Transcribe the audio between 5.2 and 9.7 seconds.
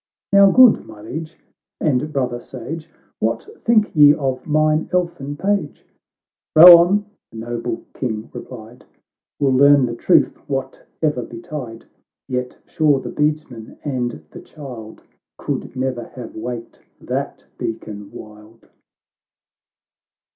page ?"—"Bow on!" the noble King replied," We'll